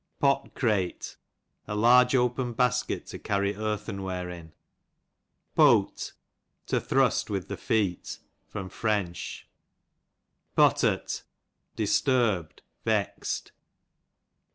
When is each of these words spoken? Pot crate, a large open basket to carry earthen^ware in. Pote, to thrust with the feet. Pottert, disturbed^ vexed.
Pot 0.19 0.55
crate, 0.55 1.15
a 1.67 1.75
large 1.75 2.15
open 2.15 2.53
basket 2.53 3.05
to 3.05 3.19
carry 3.19 3.53
earthen^ware 3.53 4.31
in. 4.33 4.51
Pote, 5.55 6.13
to 6.65 6.81
thrust 6.81 7.29
with 7.29 7.49
the 7.49 7.55
feet. 7.55 8.17
Pottert, 8.51 9.43
disturbed^ 11.77 12.59
vexed. 12.83 13.51